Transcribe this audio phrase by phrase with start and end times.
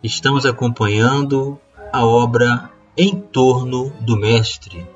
[0.00, 1.58] Estamos acompanhando
[1.92, 4.86] a obra Em Torno do Mestre.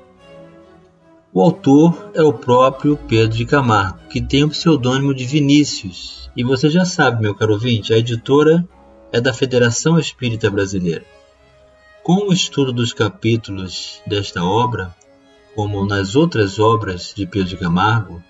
[1.33, 6.31] O autor é o próprio Pedro de Camargo, que tem o pseudônimo de Vinícius.
[6.37, 8.65] E você já sabe, meu caro ouvinte, a editora
[9.11, 11.03] é da Federação Espírita Brasileira.
[12.01, 14.95] Com o estudo dos capítulos desta obra,
[15.53, 18.23] como nas outras obras de Pedro de Camargo,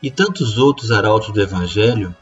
[0.00, 2.14] e tantos outros arautos do Evangelho,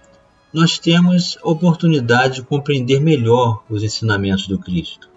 [0.54, 5.10] nós temos a oportunidade de compreender melhor os ensinamentos do Cristo,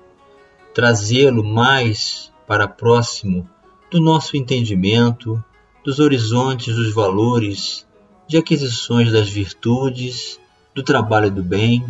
[0.74, 3.48] trazê-lo mais para próximo
[3.92, 5.42] do nosso entendimento,
[5.86, 7.86] dos horizontes dos valores,
[8.28, 10.40] de aquisições das virtudes,
[10.74, 11.86] do trabalho do bem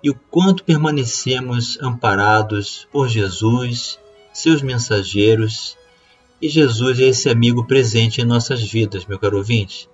[0.00, 3.98] e o quanto permanecemos amparados por Jesus,
[4.32, 5.76] seus mensageiros,
[6.40, 9.88] e Jesus é esse amigo presente em nossas vidas, meu caro ouvinte.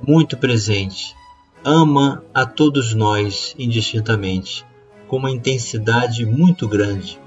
[0.00, 1.17] Muito presente,
[1.64, 4.64] ama a todos nós indistintamente,
[5.06, 7.20] com uma intensidade muito grande.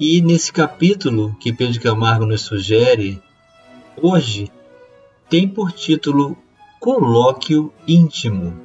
[0.00, 3.20] E nesse capítulo que Pedro Camargo nos sugere,
[4.00, 4.50] hoje,
[5.28, 6.36] tem por título
[6.80, 8.60] Colóquio Íntimo.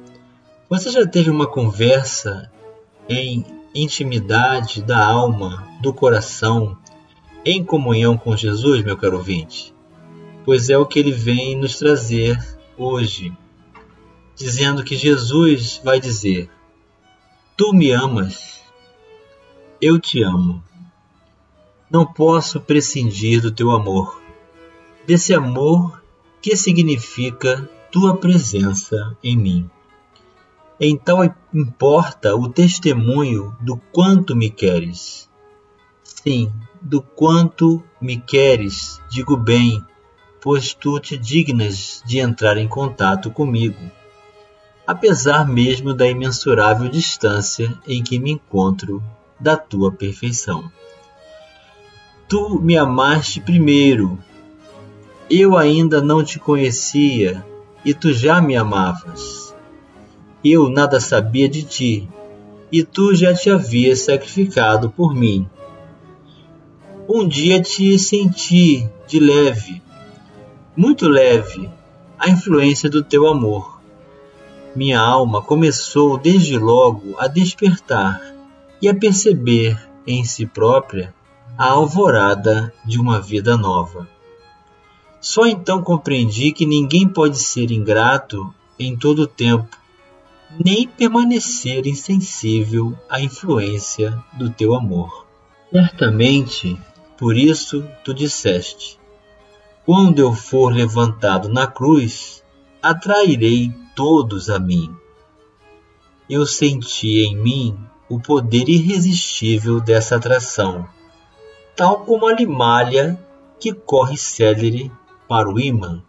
[0.70, 2.50] Você já teve uma conversa
[3.08, 3.44] em
[3.74, 6.78] intimidade da alma, do coração,
[7.44, 9.74] em comunhão com Jesus, meu caro ouvinte?
[10.44, 12.38] Pois é o que ele vem nos trazer
[12.78, 13.32] hoje,
[14.36, 16.50] dizendo que Jesus vai dizer:
[17.56, 18.60] Tu me amas,
[19.80, 20.62] eu te amo.
[21.90, 24.20] Não posso prescindir do teu amor,
[25.06, 26.02] desse amor
[26.42, 29.70] que significa tua presença em mim.
[30.80, 31.22] Então
[31.52, 35.30] importa o testemunho do quanto me queres.
[36.02, 39.82] Sim, do quanto me queres, digo bem,
[40.40, 43.90] pois tu te dignas de entrar em contato comigo,
[44.86, 49.02] apesar mesmo da imensurável distância em que me encontro
[49.38, 50.70] da tua perfeição.
[52.28, 54.18] Tu me amaste primeiro.
[55.30, 57.44] Eu ainda não te conhecia
[57.84, 59.54] e tu já me amavas.
[60.44, 62.08] Eu nada sabia de ti
[62.70, 65.48] e tu já te havias sacrificado por mim.
[67.08, 69.84] Um dia te senti de leve
[70.76, 71.70] muito leve
[72.18, 73.73] a influência do teu amor.
[74.74, 78.20] Minha alma começou desde logo a despertar
[78.82, 81.14] e a perceber em si própria
[81.56, 84.08] a alvorada de uma vida nova.
[85.20, 89.78] Só então compreendi que ninguém pode ser ingrato em todo o tempo,
[90.58, 95.24] nem permanecer insensível à influência do teu amor.
[95.72, 96.76] Certamente,
[97.16, 98.98] por isso tu disseste:
[99.86, 102.42] quando eu for levantado na cruz,
[102.82, 104.94] atrairei todos a mim.
[106.28, 107.78] Eu senti em mim
[108.08, 110.86] o poder irresistível dessa atração,
[111.76, 113.18] tal como a limalha
[113.58, 114.90] que corre célere
[115.28, 116.02] para o imã.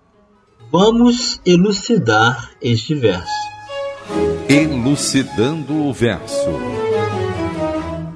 [0.72, 3.32] Vamos elucidar este verso.
[4.50, 6.50] Elucidando o verso.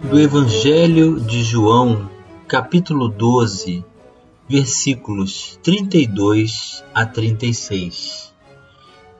[0.09, 2.09] Do Evangelho de João,
[2.47, 3.85] capítulo 12,
[4.47, 8.28] versículos 32 a 36.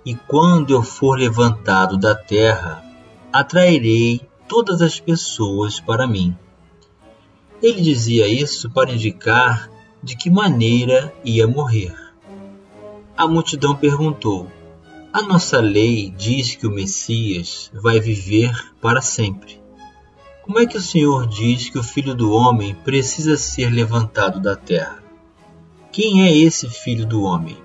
[0.09, 2.83] E quando eu for levantado da terra,
[3.31, 6.35] atrairei todas as pessoas para mim.
[7.61, 9.69] Ele dizia isso para indicar
[10.01, 11.93] de que maneira ia morrer.
[13.15, 14.47] A multidão perguntou:
[15.13, 19.61] A nossa lei diz que o Messias vai viver para sempre.
[20.41, 24.55] Como é que o Senhor diz que o filho do homem precisa ser levantado da
[24.55, 25.03] terra?
[25.91, 27.55] Quem é esse filho do homem?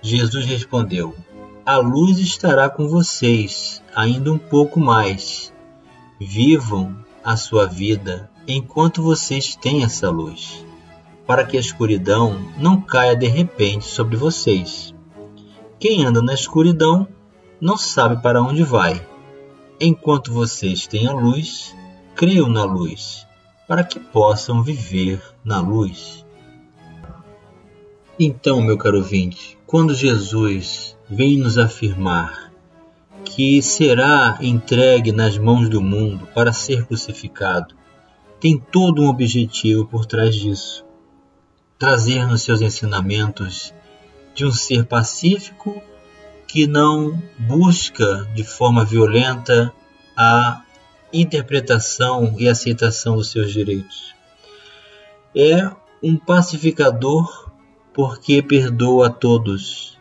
[0.00, 1.14] Jesus respondeu:
[1.66, 5.50] A luz estará com vocês ainda um pouco mais.
[6.20, 6.94] Vivam
[7.24, 10.62] a sua vida enquanto vocês têm essa luz,
[11.26, 14.94] para que a escuridão não caia de repente sobre vocês.
[15.80, 17.08] Quem anda na escuridão
[17.58, 19.02] não sabe para onde vai.
[19.80, 21.74] Enquanto vocês têm a luz,
[22.14, 23.26] creiam na luz,
[23.66, 26.26] para que possam viver na luz.
[28.20, 32.52] Então, meu caro ouvinte, quando Jesus vem nos afirmar
[33.24, 37.74] que será entregue nas mãos do mundo para ser crucificado.
[38.40, 40.84] Tem todo um objetivo por trás disso:
[41.78, 43.74] trazer nos seus ensinamentos
[44.34, 45.82] de um ser pacífico
[46.46, 49.72] que não busca de forma violenta
[50.16, 50.62] a
[51.12, 54.14] interpretação e aceitação dos seus direitos.
[55.34, 55.70] É
[56.02, 57.50] um pacificador
[57.92, 59.93] porque perdoa a todos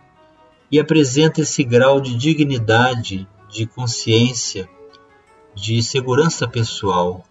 [0.73, 4.67] e apresenta esse grau de dignidade, de consciência,
[5.53, 7.23] de segurança pessoal,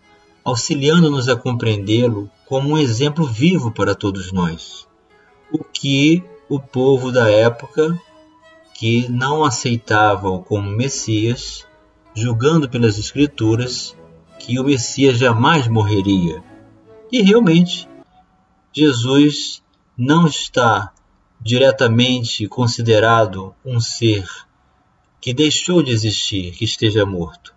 [0.45, 4.87] auxiliando-nos a compreendê-lo como um exemplo vivo para todos nós.
[5.51, 8.01] O que o povo da época,
[8.75, 11.67] que não aceitava-o como Messias,
[12.15, 13.97] julgando pelas Escrituras
[14.39, 16.45] que o Messias jamais morreria.
[17.11, 17.89] E realmente,
[18.73, 19.61] Jesus
[19.99, 20.93] não está
[21.43, 24.25] diretamente considerado um ser
[25.21, 27.53] que deixou de existir, que esteja morto.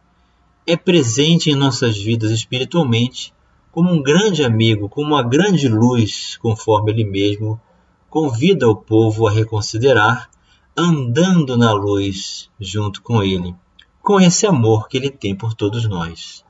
[0.65, 3.31] É presente em nossas vidas espiritualmente
[3.71, 7.61] como um grande amigo, como uma grande luz, conforme ele mesmo
[8.09, 10.29] convida o povo a reconsiderar,
[10.75, 13.53] andando na luz junto com ele,
[14.01, 16.43] com esse amor que ele tem por todos nós.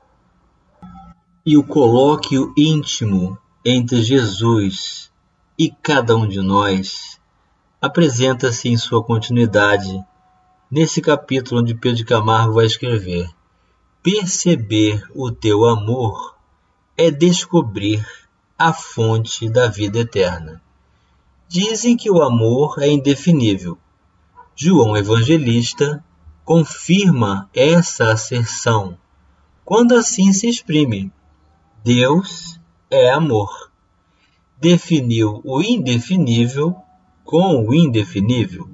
[1.44, 5.12] E o colóquio íntimo entre Jesus
[5.58, 7.16] e cada um de nós
[7.80, 10.04] apresenta-se em sua continuidade
[10.70, 13.28] nesse capítulo onde Pedro Camargo vai escrever:
[14.02, 16.36] Perceber o teu amor
[16.96, 18.06] é descobrir
[18.58, 20.62] a fonte da vida eterna.
[21.48, 23.78] Dizem que o amor é indefinível.
[24.54, 26.02] João Evangelista
[26.44, 28.96] confirma essa asserção
[29.64, 31.12] quando assim se exprime:
[31.84, 32.58] Deus
[32.90, 33.70] é amor.
[34.58, 36.74] Definiu o indefinível
[37.26, 38.70] com o indefinível.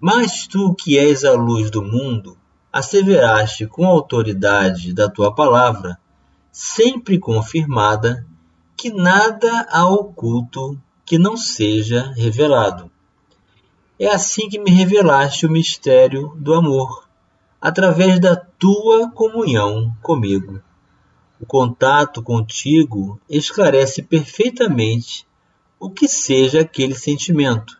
[0.00, 2.38] Mas tu que és a luz do mundo,
[2.72, 5.98] asseveraste com a autoridade da tua palavra,
[6.52, 8.24] sempre confirmada,
[8.76, 12.88] que nada há oculto que não seja revelado.
[13.98, 17.08] É assim que me revelaste o mistério do amor,
[17.60, 20.62] através da tua comunhão comigo.
[21.40, 25.26] O contato contigo esclarece perfeitamente
[25.78, 27.78] o que seja aquele sentimento,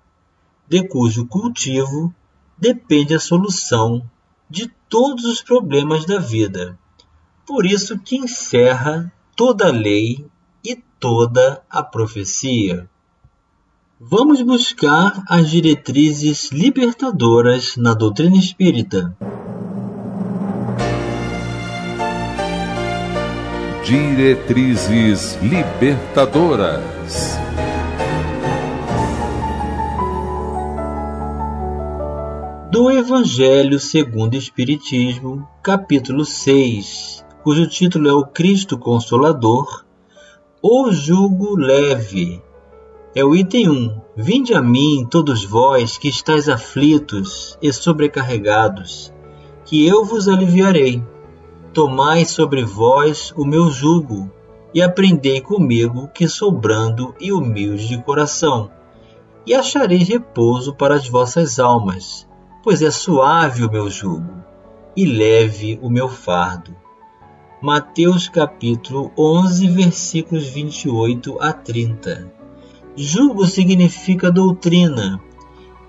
[0.68, 2.14] de cujo cultivo
[2.56, 4.08] depende a solução
[4.48, 6.78] de todos os problemas da vida.
[7.46, 10.24] Por isso que encerra toda a lei
[10.64, 12.88] e toda a profecia.
[14.00, 19.16] Vamos buscar as diretrizes libertadoras na doutrina espírita.
[23.84, 27.47] Diretrizes libertadoras.
[32.70, 39.86] Do Evangelho segundo o Espiritismo, capítulo 6, cujo título é O Cristo Consolador,
[40.62, 42.42] O Jugo Leve.
[43.14, 44.00] É o item 1.
[44.14, 49.14] Vinde a mim, todos vós que estáis aflitos e sobrecarregados,
[49.64, 51.02] que eu vos aliviarei.
[51.72, 54.30] Tomai sobre vós o meu jugo,
[54.74, 58.70] e aprendei comigo, que sou brando e humilde de coração,
[59.46, 62.27] e achareis repouso para as vossas almas,
[62.62, 64.44] pois é suave o meu jugo,
[64.96, 66.74] e leve o meu fardo.
[67.62, 72.32] Mateus capítulo 11, versículos 28 a 30.
[72.96, 75.20] Jugo significa doutrina,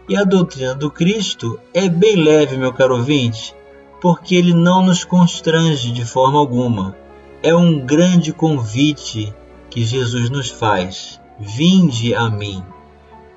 [0.07, 3.55] e a doutrina do Cristo é bem leve, meu caro ouvinte,
[3.99, 6.95] porque ele não nos constrange de forma alguma.
[7.41, 9.33] É um grande convite
[9.69, 12.63] que Jesus nos faz: vinde a mim,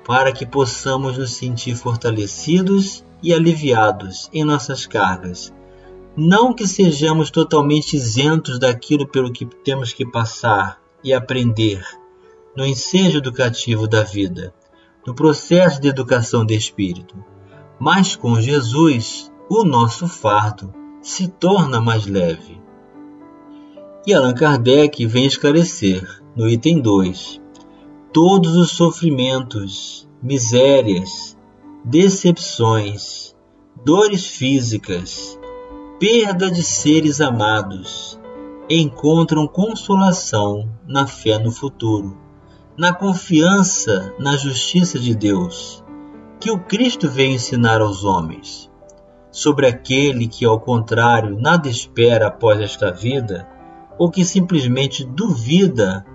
[0.05, 5.53] para que possamos nos sentir fortalecidos e aliviados em nossas cargas.
[6.15, 11.83] Não que sejamos totalmente isentos daquilo pelo que temos que passar e aprender
[12.55, 14.53] no ensejo educativo da vida,
[15.07, 17.15] no processo de educação de espírito,
[17.79, 22.61] mas com Jesus o nosso fardo se torna mais leve.
[24.05, 27.41] E Allan Kardec vem esclarecer, no item 2,
[28.11, 31.32] todos os sofrimentos, misérias,
[31.85, 33.35] decepções,
[33.83, 35.37] dores físicas,
[35.99, 38.17] perda de seres amados,
[38.69, 42.17] encontram consolação na fé no futuro,
[42.77, 45.83] na confiança na justiça de Deus,
[46.39, 48.71] que o Cristo veio ensinar aos homens.
[49.29, 53.45] Sobre aquele que, ao contrário, nada espera após esta vida,
[53.97, 56.05] ou que simplesmente duvida,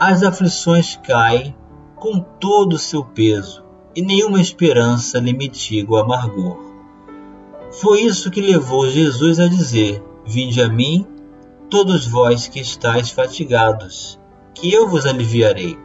[0.00, 1.54] as aflições caem
[1.96, 3.67] com todo o seu peso
[3.98, 6.56] e nenhuma esperança lhe mitiga o amargor.
[7.80, 11.04] Foi isso que levou Jesus a dizer: Vinde a mim,
[11.68, 14.16] todos vós que estáis fatigados,
[14.54, 15.76] que eu vos aliviarei.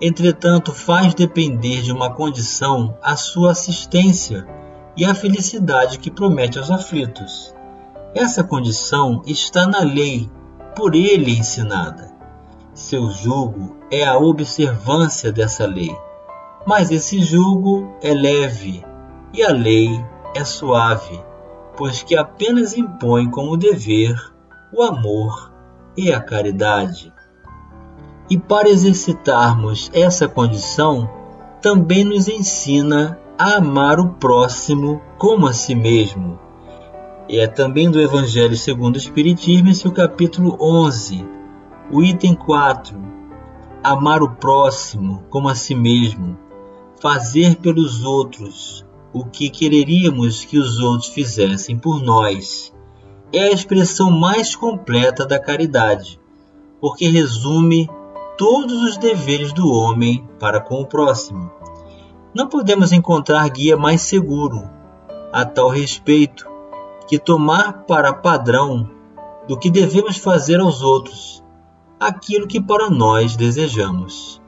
[0.00, 4.46] Entretanto, faz depender de uma condição a sua assistência
[4.96, 7.52] e a felicidade que promete aos aflitos.
[8.14, 10.30] Essa condição está na lei,
[10.76, 12.08] por ele ensinada.
[12.72, 15.90] Seu jugo é a observância dessa lei.
[16.66, 18.84] Mas esse jugo é leve
[19.32, 20.04] e a lei
[20.34, 21.22] é suave,
[21.76, 24.16] pois que apenas impõe como dever
[24.72, 25.52] o amor
[25.96, 27.12] e a caridade.
[28.28, 31.08] E para exercitarmos essa condição,
[31.62, 36.38] também nos ensina a amar o próximo como a si mesmo.
[37.28, 41.26] E é também do Evangelho segundo o Espiritismo, esse é o capítulo 11,
[41.92, 42.96] o item 4.
[43.84, 46.36] Amar o próximo como a si mesmo,
[47.00, 52.72] fazer pelos outros o que quereríamos que os outros fizessem por nós.
[53.32, 56.20] É a expressão mais completa da caridade,
[56.80, 57.88] porque resume
[58.36, 61.50] todos os deveres do homem para com o próximo.
[62.34, 64.68] Não podemos encontrar guia mais seguro
[65.32, 66.46] a tal respeito
[67.08, 68.90] que tomar para padrão
[69.48, 71.42] do que devemos fazer aos outros
[71.98, 74.40] aquilo que para nós desejamos.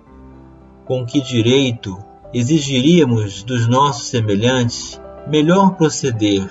[0.84, 1.96] Com que direito
[2.32, 6.50] exigiríamos dos nossos semelhantes melhor proceder,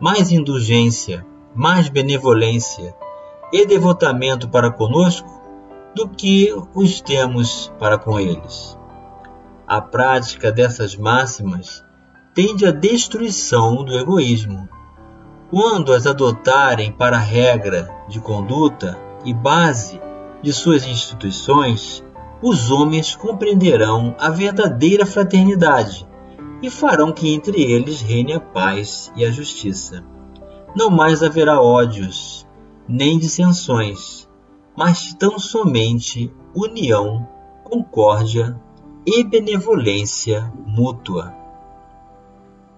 [0.00, 1.24] mais indulgência,
[1.54, 2.94] mais benevolência
[3.52, 5.28] e devotamento para conosco
[5.94, 8.78] do que os temos para com eles.
[9.66, 11.84] A prática dessas máximas
[12.34, 14.68] tende à destruição do egoísmo.
[15.50, 20.00] Quando as adotarem para regra de conduta e base
[20.42, 22.04] de suas instituições,
[22.42, 26.06] os homens compreenderão a verdadeira fraternidade
[26.62, 30.04] e farão que entre eles reine a paz e a justiça.
[30.74, 32.46] Não mais haverá ódios,
[32.88, 34.28] nem dissensões,
[34.76, 37.26] mas tão somente união,
[37.64, 38.58] concórdia
[39.04, 41.34] e benevolência mútua.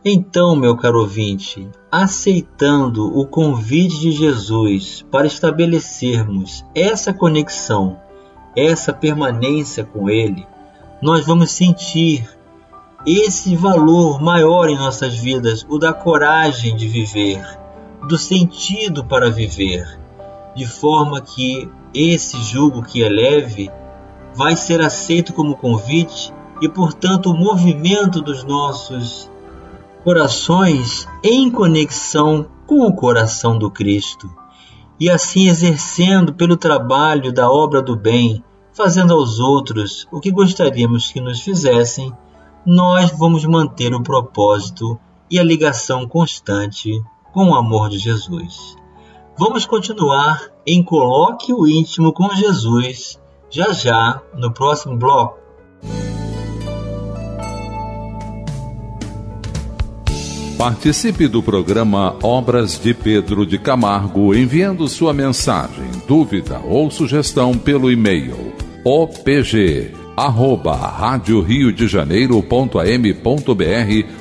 [0.03, 7.99] Então, meu caro ouvinte, aceitando o convite de Jesus para estabelecermos essa conexão,
[8.57, 10.47] essa permanência com Ele,
[11.01, 12.29] nós vamos sentir
[13.07, 17.43] esse valor maior em nossas vidas, o da coragem de viver,
[18.07, 19.99] do sentido para viver,
[20.55, 23.71] de forma que esse jugo que é leve
[24.35, 29.31] vai ser aceito como convite e, portanto, o movimento dos nossos
[30.05, 34.31] corações em conexão com o coração do Cristo,
[35.01, 41.11] e assim exercendo pelo trabalho da obra do bem, fazendo aos outros o que gostaríamos
[41.11, 42.13] que nos fizessem,
[42.67, 47.03] nós vamos manter o propósito e a ligação constante
[47.33, 48.77] com o amor de Jesus.
[49.39, 55.41] Vamos continuar em Coloque o Íntimo com Jesus já já no próximo bloco.
[60.61, 67.91] Participe do programa Obras de Pedro de Camargo enviando sua mensagem, dúvida ou sugestão pelo
[67.91, 68.53] e-mail
[68.85, 72.75] opg arroba rádio Rio de Janeiro.am.br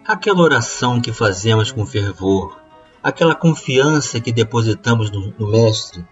[0.06, 2.56] aquela oração que fazemos com fervor,
[3.02, 6.04] aquela confiança que depositamos no, no Mestre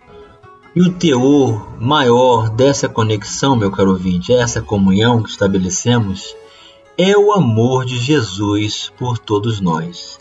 [0.76, 6.36] e o teor maior dessa conexão, meu caro ouvinte, essa comunhão que estabelecemos,
[6.98, 10.20] é o amor de Jesus por todos nós,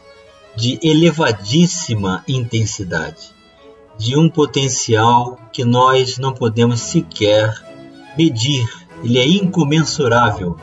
[0.56, 3.34] de elevadíssima intensidade,
[3.98, 7.54] de um potencial que nós não podemos sequer
[8.18, 8.66] medir,
[9.04, 10.58] ele é incomensurável.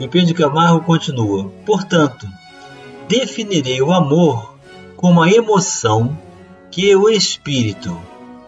[0.00, 2.26] E Pedro Camargo continua: portanto,
[3.06, 4.56] definirei o amor
[4.96, 6.18] como a emoção
[6.72, 7.96] que o espírito,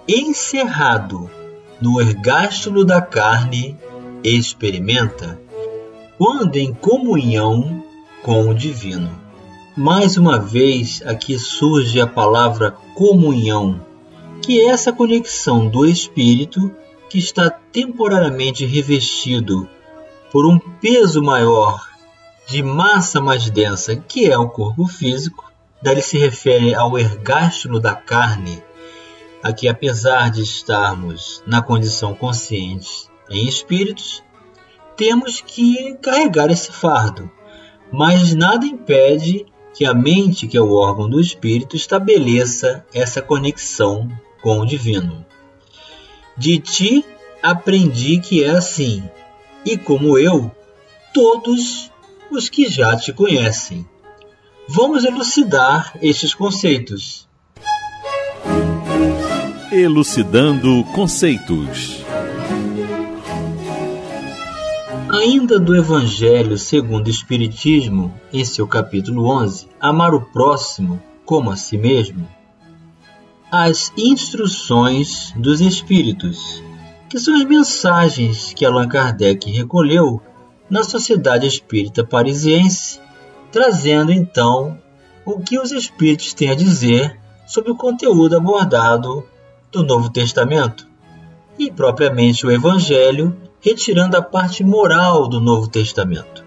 [0.08, 1.30] encerrado
[1.80, 3.76] no ergástulo da carne,
[4.24, 5.38] experimenta
[6.16, 7.84] quando em comunhão
[8.22, 9.10] com o divino.
[9.76, 13.80] Mais uma vez aqui surge a palavra comunhão,
[14.42, 16.74] que é essa conexão do espírito
[17.10, 19.68] que está temporariamente revestido
[20.32, 21.86] por um peso maior
[22.46, 27.94] de massa mais densa, que é o corpo físico, daí se refere ao ergástulo da
[27.94, 28.62] carne,
[29.42, 34.22] a que apesar de estarmos na condição consciente em espíritos,
[34.96, 37.30] temos que carregar esse fardo,
[37.92, 44.08] mas nada impede que a mente, que é o órgão do espírito, estabeleça essa conexão
[44.42, 45.24] com o divino.
[46.36, 47.04] De ti
[47.42, 49.08] aprendi que é assim,
[49.64, 50.50] e como eu,
[51.14, 51.90] todos
[52.30, 53.86] os que já te conhecem.
[54.68, 57.28] Vamos elucidar estes conceitos.
[59.70, 62.02] Elucidando conceitos.
[65.10, 71.56] Ainda do Evangelho segundo o Espiritismo, em seu capítulo 11, Amar o próximo como a
[71.56, 72.26] si mesmo,
[73.52, 76.62] as instruções dos Espíritos,
[77.10, 80.22] que são as mensagens que Allan Kardec recolheu
[80.70, 83.00] na Sociedade Espírita Parisiense,
[83.52, 84.78] trazendo então
[85.26, 89.26] o que os Espíritos têm a dizer sobre o conteúdo abordado
[89.70, 90.88] do Novo Testamento
[91.58, 96.44] e propriamente o Evangelho retirando a parte moral do Novo Testamento.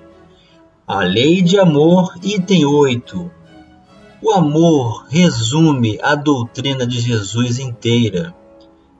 [0.88, 3.32] A lei de amor, item 8.
[4.22, 8.34] O amor resume a doutrina de Jesus inteira,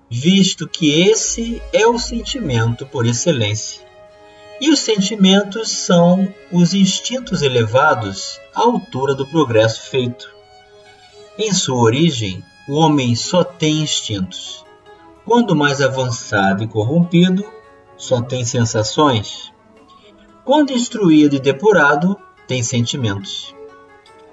[0.10, 3.82] visto que esse é o sentimento por excelência.
[4.60, 10.30] E os sentimentos são os instintos elevados à altura do progresso feito.
[11.38, 14.64] Em sua origem, o homem só tem instintos.
[15.26, 17.44] Quando mais avançado e corrompido,
[17.98, 19.52] só tem sensações?
[20.46, 22.16] Quando instruído e depurado,
[22.48, 23.54] tem sentimentos.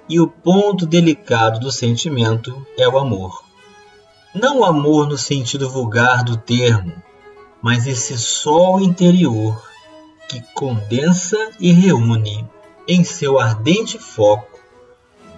[0.08, 3.42] E o ponto delicado do sentimento é o amor.
[4.32, 6.94] Não o amor no sentido vulgar do termo,
[7.60, 9.68] mas esse sol interior
[10.28, 12.48] que condensa e reúne
[12.86, 14.60] em seu ardente foco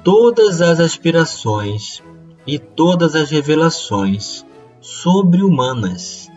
[0.04, 2.02] todas as aspirações
[2.54, 4.44] e todas as revelações
[4.80, 6.28] sobre-humanas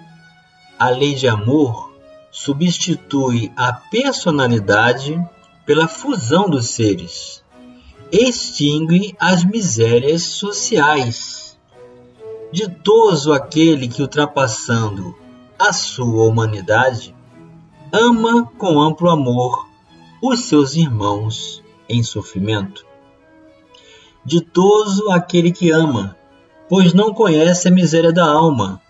[0.77, 1.91] a lei de amor
[2.29, 5.19] substitui a personalidade
[5.65, 7.43] pela fusão dos seres,
[8.11, 11.57] extingue as misérias sociais.
[12.51, 15.15] Ditoso aquele que, ultrapassando
[15.57, 17.15] a sua humanidade,
[17.91, 19.67] ama com amplo amor
[20.21, 22.85] os seus irmãos em sofrimento.
[24.25, 26.17] Ditoso aquele que ama,
[26.69, 28.81] pois não conhece a miséria da alma,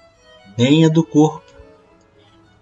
[0.58, 1.44] nem a do corpo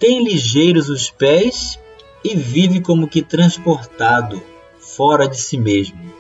[0.01, 1.79] tem ligeiros os pés
[2.25, 4.41] e vive como que transportado
[4.79, 6.12] fora de si mesmo.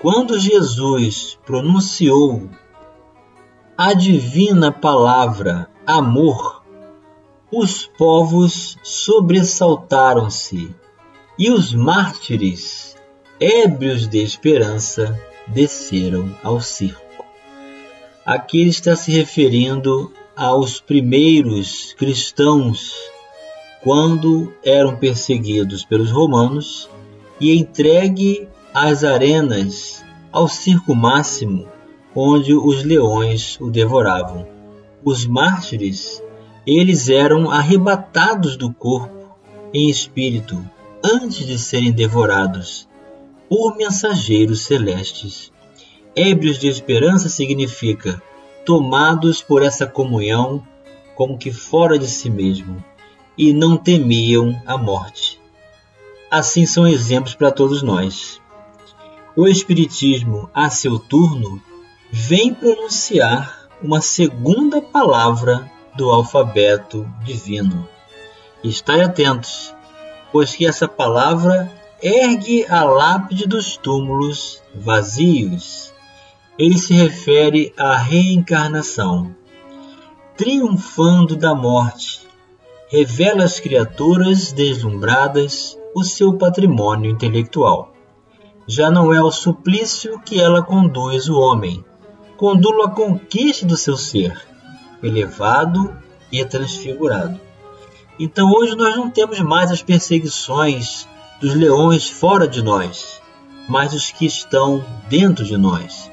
[0.00, 2.48] Quando Jesus pronunciou
[3.76, 6.64] a divina palavra amor,
[7.52, 10.74] os povos sobressaltaram-se
[11.38, 12.96] e os mártires,
[13.38, 15.20] ébrios de esperança,
[15.52, 17.24] desceram ao circo.
[18.24, 22.94] Aqui ele está se referindo aos primeiros cristãos
[23.82, 26.88] quando eram perseguidos pelos romanos
[27.40, 31.66] e entregue às arenas ao circo máximo
[32.14, 34.46] onde os leões o devoravam.
[35.04, 36.22] Os mártires,
[36.66, 39.36] eles eram arrebatados do corpo
[39.72, 40.62] em espírito
[41.02, 42.88] antes de serem devorados
[43.50, 45.52] por mensageiros celestes.
[46.14, 48.22] Ébrios de esperança significa
[48.64, 50.64] tomados por essa comunhão
[51.16, 52.82] como que fora de si mesmo,
[53.36, 55.40] e não temiam a morte.
[56.30, 58.40] Assim são exemplos para todos nós.
[59.34, 61.60] O Espiritismo, a seu turno,
[62.12, 67.88] vem pronunciar uma segunda palavra do alfabeto divino.
[68.62, 69.74] Estai atentos,
[70.30, 75.90] pois que essa palavra ergue a lápide dos túmulos vazios
[76.60, 79.34] ele se refere à reencarnação.
[80.36, 82.28] Triunfando da morte,
[82.90, 87.94] revela às criaturas deslumbradas o seu patrimônio intelectual.
[88.68, 91.82] Já não é o suplício que ela conduz o homem,
[92.36, 94.38] condulo à conquista do seu ser,
[95.02, 95.96] elevado
[96.30, 97.40] e transfigurado.
[98.18, 101.08] Então hoje nós não temos mais as perseguições
[101.40, 103.20] dos leões fora de nós,
[103.66, 106.10] mas os que estão dentro de nós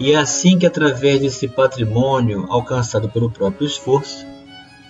[0.00, 4.26] E é assim que, através desse patrimônio alcançado pelo próprio esforço,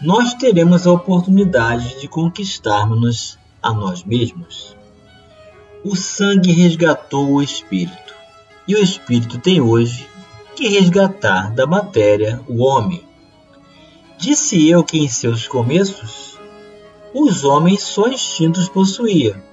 [0.00, 4.76] nós teremos a oportunidade de conquistarmos a nós mesmos.
[5.85, 8.14] O sangue resgatou o espírito,
[8.68, 10.09] e o espírito tem hoje
[10.55, 13.05] que resgatar da matéria o homem.
[14.18, 16.38] Disse eu que em seus começos
[17.14, 19.45] os homens só instintos possuía.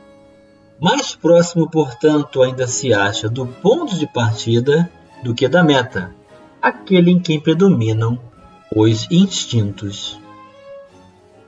[0.80, 4.90] Mais próximo, portanto, ainda se acha do ponto de partida
[5.24, 6.14] do que da meta,
[6.62, 8.20] aquele em quem predominam
[8.76, 10.20] os instintos.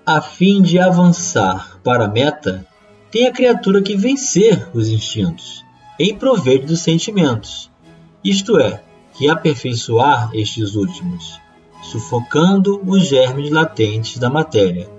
[0.06, 2.66] A fim de avançar para a meta,
[3.12, 5.66] tem a criatura que vencer os instintos,
[6.00, 7.72] em proveito dos sentimentos,
[8.24, 8.84] isto é,
[9.14, 11.40] que aperfeiçoar estes últimos,
[11.82, 14.90] sufocando os germes latentes da matéria.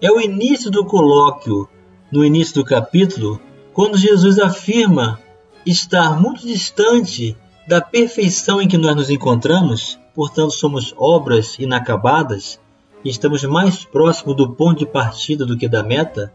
[0.00, 1.68] É o início do colóquio,
[2.10, 3.40] no início do capítulo,
[3.78, 5.20] quando Jesus afirma
[5.64, 12.58] estar muito distante da perfeição em que nós nos encontramos, portanto somos obras inacabadas,
[13.04, 16.32] estamos mais próximos do ponto de partida do que da meta,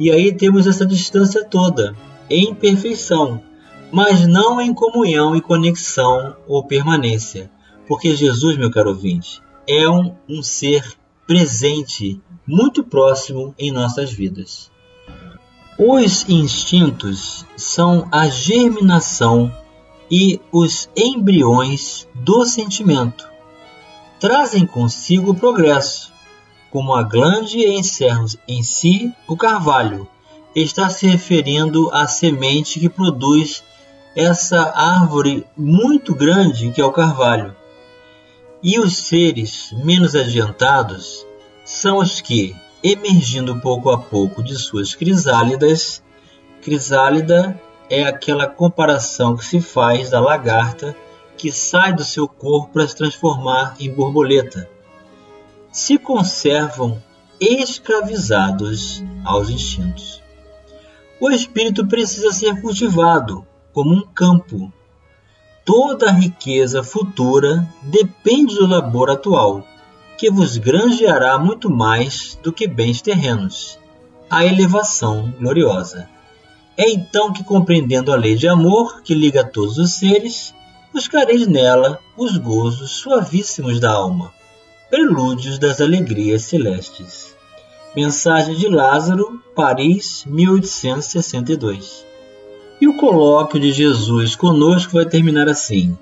[0.00, 1.94] e aí temos essa distância toda,
[2.30, 3.42] em perfeição,
[3.92, 7.50] mas não em comunhão e conexão ou permanência,
[7.86, 14.71] porque Jesus, meu caro ouvinte, é um, um ser presente, muito próximo em nossas vidas.
[15.84, 19.52] Os instintos são a germinação
[20.08, 23.28] e os embriões do sentimento.
[24.20, 26.12] Trazem consigo o progresso,
[26.70, 30.06] como a glande encerra em si o carvalho,
[30.54, 33.64] está se referindo à semente que produz
[34.14, 37.56] essa árvore muito grande que é o carvalho.
[38.62, 41.26] E os seres menos adiantados
[41.64, 46.02] são os que, emergindo pouco a pouco de suas crisálidas,
[46.60, 50.96] crisálida é aquela comparação que se faz da lagarta
[51.36, 54.68] que sai do seu corpo para se transformar em borboleta,
[55.72, 57.02] se conservam
[57.40, 60.22] escravizados aos instintos.
[61.20, 64.72] O espírito precisa ser cultivado como um campo.
[65.64, 69.64] Toda a riqueza futura depende do labor atual,
[70.22, 73.76] que vos granjeará muito mais do que bens terrenos,
[74.30, 76.08] a elevação gloriosa.
[76.76, 80.54] É então que, compreendendo a lei de amor que liga todos os seres,
[80.94, 84.32] buscareis nela os gozos suavíssimos da alma,
[84.88, 87.34] prelúdios das alegrias celestes.
[87.96, 92.06] Mensagem de Lázaro, Paris, 1862.
[92.80, 95.98] E o colóquio de Jesus conosco vai terminar assim: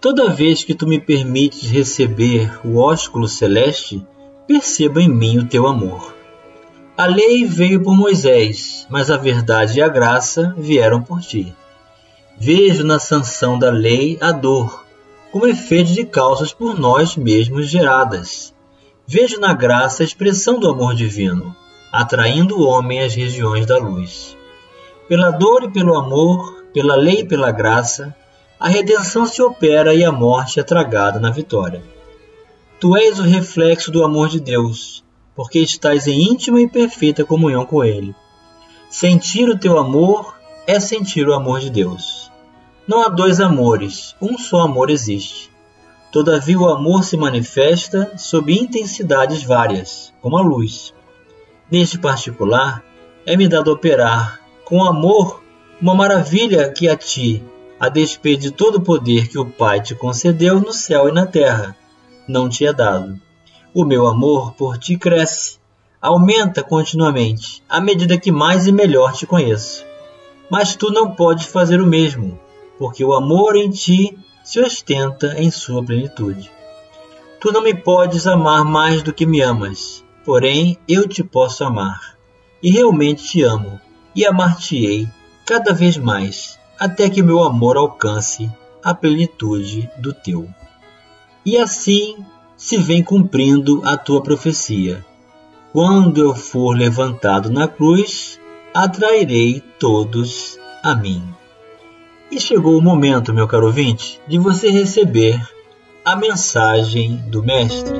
[0.00, 4.02] Toda vez que tu me permites receber o ósculo celeste,
[4.46, 6.14] perceba em mim o teu amor.
[6.96, 11.54] A lei veio por Moisés, mas a verdade e a graça vieram por ti.
[12.38, 14.86] Vejo na sanção da lei a dor,
[15.30, 18.54] como efeito de causas por nós mesmos geradas.
[19.06, 21.54] Vejo na graça a expressão do amor divino,
[21.92, 24.34] atraindo o homem às regiões da luz.
[25.06, 28.16] Pela dor e pelo amor, pela lei e pela graça,
[28.60, 31.82] a redenção se opera e a morte é tragada na vitória.
[32.78, 35.02] Tu és o reflexo do amor de Deus,
[35.34, 38.14] porque estás em íntima e perfeita comunhão com Ele.
[38.90, 42.30] Sentir o teu amor é sentir o amor de Deus.
[42.86, 45.50] Não há dois amores, um só amor existe.
[46.12, 50.92] Todavia, o amor se manifesta sob intensidades várias, como a luz.
[51.70, 52.84] Neste particular,
[53.24, 55.42] é-me dado operar com amor
[55.80, 57.42] uma maravilha que a ti,
[57.80, 61.24] a despeito de todo o poder que o Pai te concedeu no céu e na
[61.24, 61.74] terra,
[62.28, 63.18] não te é dado.
[63.72, 65.58] O meu amor por ti cresce,
[65.98, 69.82] aumenta continuamente, à medida que mais e melhor te conheço.
[70.50, 72.38] Mas tu não podes fazer o mesmo,
[72.78, 74.14] porque o amor em ti
[74.44, 76.50] se ostenta em sua plenitude.
[77.40, 82.14] Tu não me podes amar mais do que me amas, porém eu te posso amar,
[82.62, 83.80] e realmente te amo
[84.14, 85.08] e amar-te-ei
[85.46, 88.50] cada vez mais, até que meu amor alcance
[88.82, 90.48] a plenitude do teu.
[91.44, 92.16] E assim
[92.56, 95.04] se vem cumprindo a tua profecia.
[95.72, 98.40] Quando eu for levantado na cruz,
[98.72, 101.22] atrairei todos a mim.
[102.30, 105.40] E chegou o momento, meu caro ouvinte, de você receber
[106.04, 107.98] a mensagem do Mestre.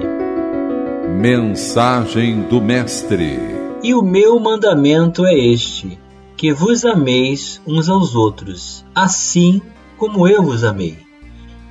[1.08, 3.38] Mensagem do Mestre.
[3.82, 5.98] E o meu mandamento é este:
[6.40, 9.60] que vos ameis uns aos outros, assim
[9.98, 10.96] como eu vos amei.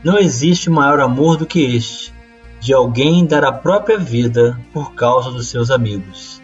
[0.04, 2.14] Não existe maior amor do que este,
[2.60, 6.40] de alguém dar a própria vida por causa dos seus amigos.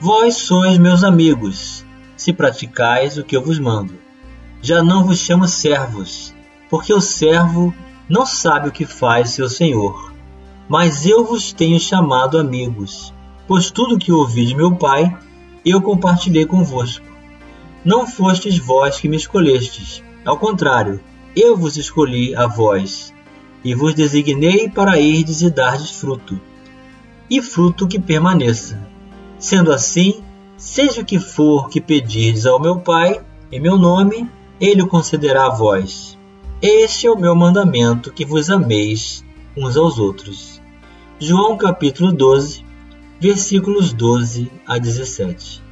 [0.00, 3.94] Vós sois meus amigos, se praticais o que eu vos mando.
[4.60, 6.34] Já não vos chamo servos,
[6.68, 7.72] porque o servo
[8.08, 10.12] não sabe o que faz seu senhor.
[10.68, 13.14] Mas eu vos tenho chamado amigos,
[13.46, 15.16] pois tudo que ouvi de meu Pai,
[15.64, 17.09] eu compartilhei convosco.
[17.84, 21.00] Não fostes vós que me escolhestes, ao contrário,
[21.34, 23.14] eu vos escolhi a vós,
[23.64, 26.38] e vos designei para irdes e dardes fruto,
[27.30, 28.78] e fruto que permaneça.
[29.38, 30.22] Sendo assim,
[30.58, 34.28] seja o que for que pedirdes ao meu Pai, em meu nome,
[34.60, 36.18] ele o concederá a vós.
[36.60, 39.24] Este é o meu mandamento, que vos ameis
[39.56, 40.60] uns aos outros.
[41.18, 42.62] João capítulo 12,
[43.18, 45.69] versículos 12 a 17.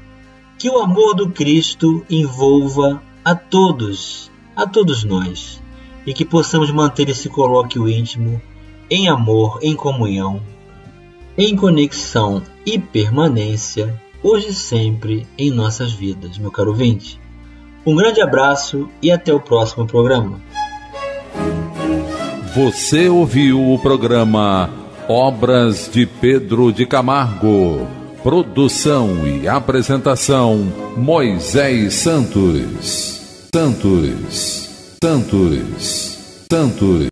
[0.58, 5.62] Que o amor do Cristo envolva a todos, a todos nós,
[6.04, 8.42] e que possamos manter esse colóquio íntimo
[8.90, 10.42] em amor, em comunhão,
[11.36, 17.20] em conexão e permanência, hoje e sempre em nossas vidas, meu caro ouvinte.
[17.86, 20.40] Um grande abraço e até o próximo programa.
[22.54, 24.68] Você ouviu o programa
[25.08, 27.97] Obras de Pedro de Camargo.
[28.22, 30.56] Produção e apresentação
[30.96, 33.46] Moisés Santos.
[33.54, 34.96] Santos.
[35.02, 36.18] Santos.
[36.50, 37.06] Santos.